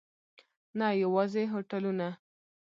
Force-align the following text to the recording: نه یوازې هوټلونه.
نه 0.79 0.87
یوازې 1.03 1.43
هوټلونه. 1.53 2.07